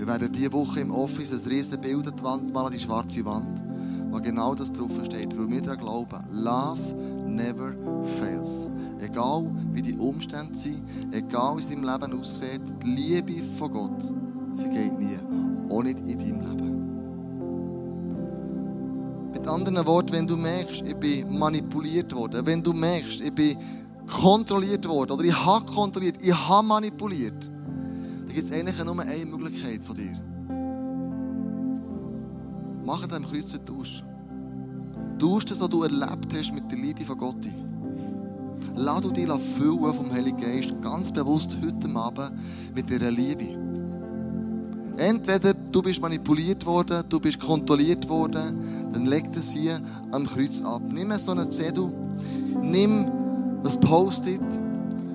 [0.01, 3.23] Wir werden diese Woche im Office ein riesen Bild an die Wand malen, die schwarze
[3.23, 3.63] Wand,
[4.11, 6.25] wo genau das drauf steht, weil wir daran glauben.
[6.33, 7.75] Love never
[8.19, 8.71] fails.
[8.99, 10.81] Egal wie die Umstände sind,
[11.13, 14.15] egal wie es im Leben aussieht, die Liebe von Gott
[14.55, 15.19] vergeht nie.
[15.69, 16.81] Auch nicht in deinem Leben.
[19.33, 23.59] Mit anderen Worten, wenn du merkst, ich bin manipuliert worden, wenn du merkst, ich bin
[24.07, 27.50] kontrolliert worden oder ich habe kontrolliert, ich habe manipuliert,
[28.31, 30.17] dann gibt es eigentlich nur eine Möglichkeit von dir.
[32.85, 34.05] Mach dem Kreuz einen Tausch.
[35.19, 37.49] Tausch das, was du erlebt hast mit der Liebe von Gott.
[38.77, 42.31] Lass du dich füllen vom Heiligen Geist ganz bewusst heute Abend
[42.73, 43.59] mit dieser Liebe.
[44.97, 49.81] Entweder du bist manipuliert worden, du bist kontrolliert worden, dann leg das hier
[50.13, 50.83] am Kreuz ab.
[50.89, 51.93] Nimm so einen Zettel,
[52.63, 53.07] nimm
[53.65, 54.41] ein Post-it.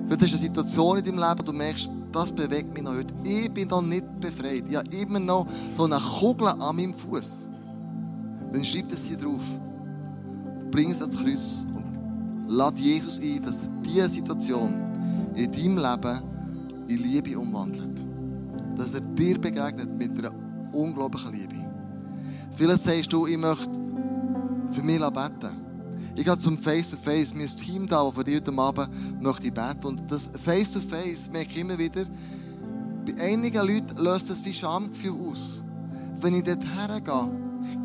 [0.06, 3.14] Vielleicht du eine Situation in deinem Leben, du merkst, das bewegt mich noch heute.
[3.24, 4.64] Ich bin noch nicht befreit.
[4.68, 7.48] Ich habe immer noch so eine Kugel an meinem Fuß.
[8.52, 9.44] Dann schreib das hier drauf.
[10.70, 14.74] Bring es ans Kreuz und lad Jesus ein, dass diese Situation
[15.34, 16.22] in deinem Leben
[16.88, 18.06] in Liebe umwandelt
[18.76, 20.32] dass er dir begegnet mit einer
[20.72, 21.56] unglaublichen Liebe.
[22.54, 23.70] Vielleicht sagst du, ich möchte
[24.70, 25.65] für mich beten.
[26.16, 27.36] Ich gehe zum Face-to-Face, -face.
[27.36, 29.84] mein Team da, das für dich heute Abend möchte beten.
[29.84, 32.06] Und das Face-to-Face merke ich immer wieder,
[33.04, 35.62] bei einigen Leuten löst das wie Schamgefühl aus.
[36.18, 37.30] Wenn ich dort hergehe,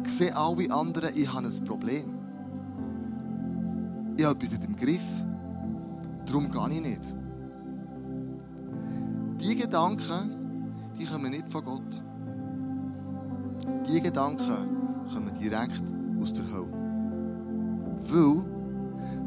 [0.05, 2.13] sehen alle anderen, ich habe ein Problem.
[4.15, 5.25] Ich habe etwas nicht im Griff.
[6.25, 7.15] Darum gehe ich nicht.
[9.41, 12.01] Diese Gedanken, die kommen nicht von Gott.
[13.85, 14.45] Diese Gedanken
[15.13, 15.83] kommen direkt
[16.21, 16.80] aus der Hölle.
[18.11, 18.43] Weil,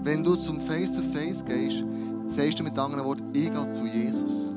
[0.02, 1.84] wenn du zum Face-to-Face -face gehst,
[2.28, 4.52] sagst du mit anderen Worten, ich gehe zu Jesus.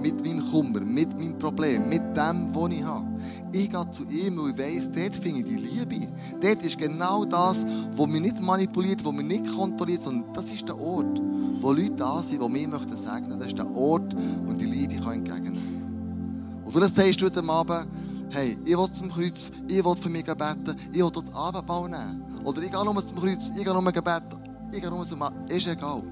[0.00, 3.06] Mit meinem Kummer, mit meinem Problem, mit dem, was ich habe.
[3.52, 6.08] Ich gehe zu ihm, weil ich weiss, dort finde ich die Liebe.
[6.40, 10.66] Dort ist genau das, was mich nicht manipuliert, was mich nicht kontrolliert, sondern das ist
[10.66, 11.20] der Ort,
[11.60, 13.38] wo Leute da sind, die mich möchten segnen.
[13.38, 16.62] Das ist der Ort, wo die Liebe entgegennehmen kann.
[16.64, 17.88] Und vielleicht sagst du heute Abend,
[18.30, 22.24] hey, ich will zum Kreuz, ich will für mich beten, ich will das Abendbau nehmen.
[22.44, 24.38] Oder ich gehe nur zum Kreuz, ich gehe nur beten,
[24.72, 26.02] ich gehe nur zum Ist egal.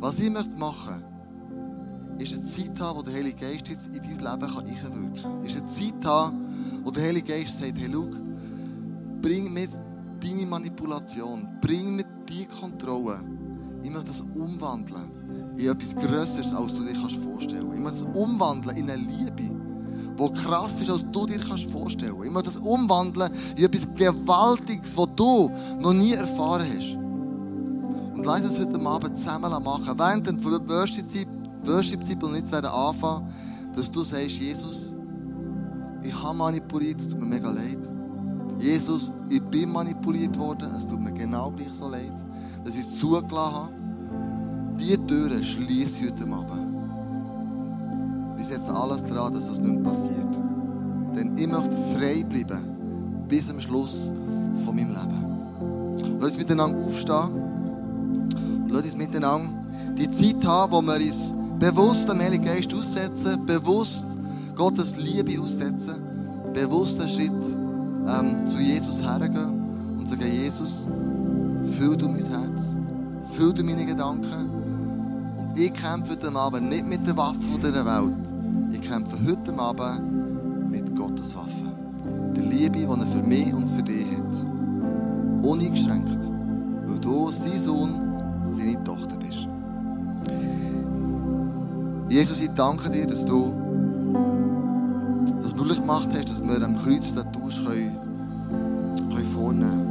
[0.00, 1.04] Was ich möchte machen
[2.18, 5.44] ist eine Zeit haben, wo der Heilige Geist jetzt in dein Leben einwirken kann.
[5.44, 8.08] Ist eine Zeit haben, wo der Heilige Geist sagt, hey, schau,
[9.20, 9.68] bring mir
[10.20, 13.20] deine Manipulation, bring mir die Kontrolle.
[13.82, 17.76] Ich möchte das umwandeln in etwas Größeres, als du dir vorstellen kannst.
[17.76, 19.61] Ich möchte das umwandeln in eine Liebe
[20.22, 22.26] wo krass ist, als du dir kannst vorstellen kannst.
[22.26, 26.94] Ich möchte das umwandeln in etwas Gewaltiges, was du noch nie erfahren hast.
[28.16, 29.98] Und lass uns heute Abend zusammen machen.
[29.98, 33.28] Während der Worship-Zeit und jetzt werden anfangen,
[33.74, 34.94] dass du sagst, Jesus,
[36.02, 37.90] ich habe manipuliert, es tut mir mega leid.
[38.60, 42.14] Jesus, ich bin manipuliert worden, es tut mir genau gleich so leid,
[42.64, 43.72] dass ich es zugelassen habe.
[44.78, 46.71] Diese Türen schließe ich heute Abend
[48.42, 50.34] ich setze alles daran, dass das nicht passiert.
[51.14, 54.12] Denn ich möchte frei bleiben bis zum Schluss
[54.64, 56.18] von meinem Leben.
[56.20, 57.30] Lass uns miteinander aufstehen
[58.64, 59.48] und lass uns miteinander
[59.96, 64.04] die Zeit haben, wo wir uns bewusst dem Heiligen Geist aussetzen, bewusst
[64.56, 65.94] Gottes Liebe aussetzen,
[66.52, 67.32] bewusst einen Schritt
[68.06, 70.86] ähm, zu Jesus hergehen und sagen, Jesus,
[71.78, 72.76] füll du mein Herz,
[73.36, 74.50] füll du meine Gedanken
[75.38, 78.31] und ich kämpfe heute Abend nicht mit den Waffen dieser Welt,
[78.72, 81.48] ich kämpfe heute Abend mit Gottes Waffe.
[82.36, 84.46] Der Liebe, die er für mich und für dich hat.
[85.42, 86.30] Uneingeschränkt.
[86.86, 87.90] Weil du sein Sohn,
[88.42, 89.46] seine Tochter bist.
[92.08, 93.52] Jesus, ich danke dir, dass du
[95.40, 97.96] das möglich gemacht hast, dass wir am Kreuz den Tausch können,
[99.10, 99.86] können vornehmen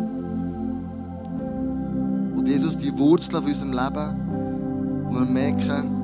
[2.36, 4.16] Und Jesus, die Wurzeln von unserem Leben,
[5.06, 6.01] wo wir merken,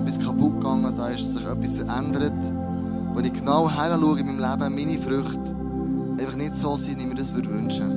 [0.00, 2.52] etwas kaputt gegangen, da ist sich etwas verändert.
[3.14, 5.54] Wenn ich genau her schaue in meinem Leben, meine Früchte
[6.18, 7.90] einfach nicht so sind, wie ich mir das wünschen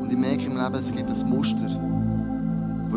[0.00, 1.74] Und ich merke im Leben, es gibt ein Muster, das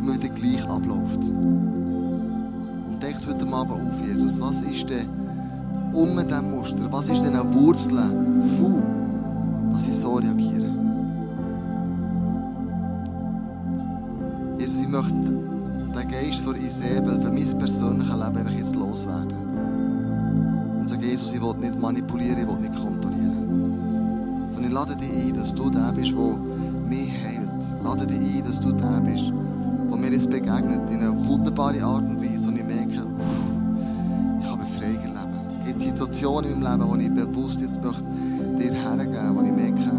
[0.03, 1.23] immer wieder gleich abläuft.
[1.23, 5.07] Und denkt heute Abend auf, Jesus, was ist denn
[5.93, 7.97] unter diesem Muster, was ist denn eine Wurzel
[8.59, 8.83] von,
[9.71, 10.69] dass ich so reagiere?
[14.57, 15.53] Jesus, ich möchte
[16.33, 19.37] Geist von Isabel für mein persönliches Leben einfach jetzt loswerden.
[20.79, 24.47] Und sage, Jesus, ich will nicht manipulieren, ich will nicht kontrollieren.
[24.49, 26.37] Sondern ich lade dich ein, dass du der bist, der
[26.89, 27.83] mich heilt.
[27.83, 32.03] Lade dich ein, dass du der bist, der mir jetzt begegnet in einer wunderbaren Art
[32.03, 32.47] und Weise.
[32.47, 35.35] Und ich merke, uff, ich habe frei gelebt.
[35.59, 38.03] Es gibt Situationen in meinem Leben, wo ich bewusst jetzt möchte
[38.57, 39.91] dir hergeben, wo ich merke,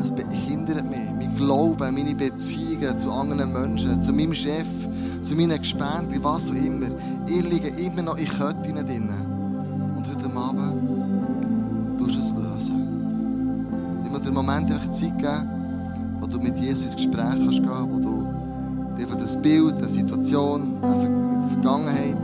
[0.00, 4.66] es behindert mich, mein Glauben, meine Beziehungen zu anderen Menschen, zu meinem Chef,
[5.24, 6.88] zu meinen Gespendli, was auch immer.
[7.26, 9.08] Ihr liegt immer noch in Köttinnen drin.
[9.96, 14.02] Und heute Abend tust du es lösen.
[14.04, 15.48] Ich möchte dir einen Moment einfach Zeit geben,
[16.20, 18.26] wo du mit Jesus ins Gespräch kannst gehen, wo du
[18.96, 22.16] dir das Bild, der Situation, in der Vergangenheit,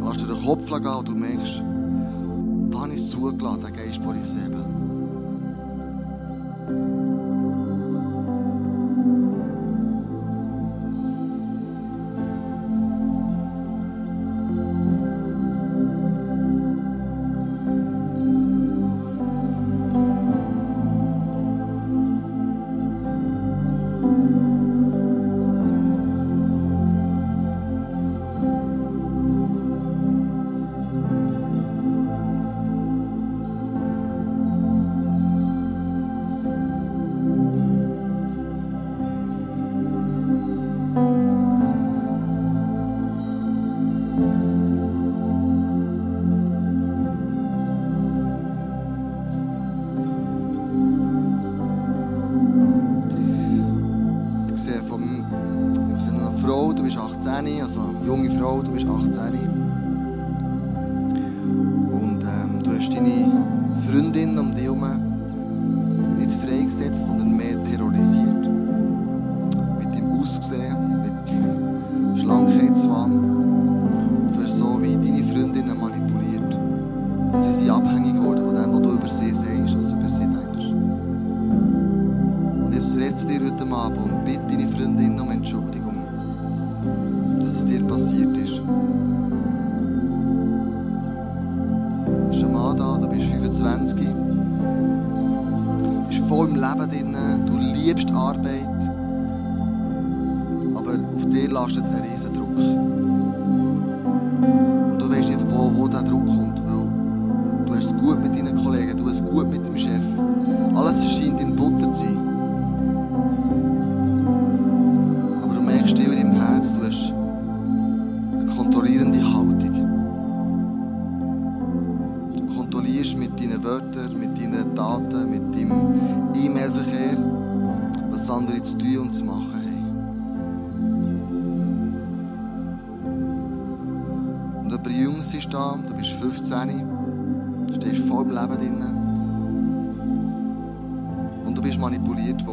[0.00, 1.62] lass dir den Kopf gehen und du merkst,
[2.70, 4.62] wann ist zugelassen, der Geist von Isabel.
[4.62, 4.91] junge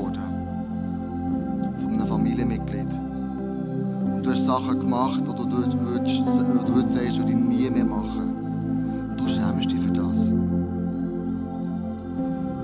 [0.09, 1.77] worden.
[1.79, 2.87] Von einem Familienmitglied.
[4.15, 7.69] Und du hast Sachen gemacht, die du, dort würdest, du würdest sagst, du die nie
[7.69, 8.33] mehr machen.
[9.09, 10.17] Und du schämst dich für das.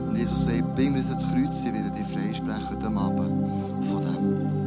[0.08, 3.32] Und Jesus sagt, bring mir das Kreuz, ich werde dich freisprechen heute Abend
[3.86, 4.66] von dem.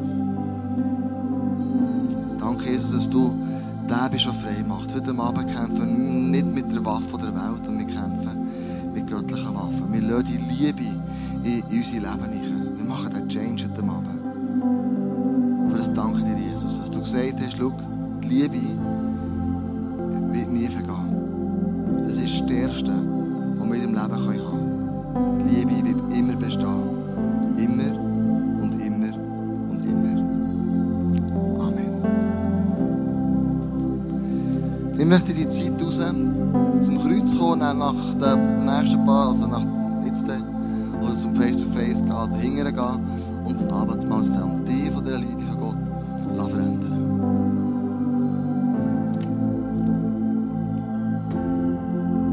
[2.38, 3.34] Danke, Jesus, dass du
[3.88, 4.94] den bist, der frei macht.
[4.94, 8.48] Heute Abend kämpfen wir nicht mit der Waffe der Welt, sondern wir kämpfen
[8.94, 9.92] mit göttlichen Waffen.
[9.92, 10.82] Wir lassen die Liebe
[11.44, 12.67] in unser Leben rein.
[12.88, 14.18] Machen den Change heute Abend.
[15.70, 17.72] Für das danke dir, Jesus, dass du gesagt hast, schau,
[18.24, 18.56] die Liebe
[20.32, 21.16] wird nie vergehen.
[21.98, 22.92] Das ist das Stärkste,
[23.58, 25.38] was wir im Leben haben können.
[25.40, 26.88] Die Liebe wird immer bestehen.
[27.58, 27.92] Immer
[28.62, 29.12] und immer
[29.70, 30.16] und immer.
[31.60, 31.92] Amen.
[34.98, 36.00] Ich möchte die Zeit raus,
[36.84, 39.77] zum Kreuz kommen, nach den nächsten paar, also nach
[42.26, 42.74] hingehen,
[43.44, 44.24] und das Abendmahl